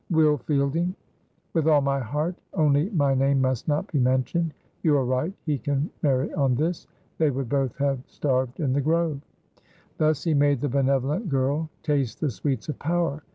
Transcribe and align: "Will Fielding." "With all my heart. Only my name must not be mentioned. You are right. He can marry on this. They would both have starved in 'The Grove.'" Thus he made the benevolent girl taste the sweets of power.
"Will 0.09 0.37
Fielding." 0.39 0.95
"With 1.53 1.67
all 1.67 1.81
my 1.81 1.99
heart. 1.99 2.33
Only 2.55 2.89
my 2.89 3.13
name 3.13 3.39
must 3.39 3.67
not 3.67 3.85
be 3.91 3.99
mentioned. 3.99 4.51
You 4.81 4.97
are 4.97 5.05
right. 5.05 5.31
He 5.45 5.59
can 5.59 5.91
marry 6.01 6.33
on 6.33 6.55
this. 6.55 6.87
They 7.19 7.29
would 7.29 7.49
both 7.49 7.75
have 7.77 7.99
starved 8.07 8.59
in 8.59 8.73
'The 8.73 8.81
Grove.'" 8.81 9.21
Thus 9.99 10.23
he 10.23 10.33
made 10.33 10.61
the 10.61 10.69
benevolent 10.69 11.29
girl 11.29 11.69
taste 11.83 12.19
the 12.19 12.31
sweets 12.31 12.67
of 12.67 12.79
power. 12.79 13.21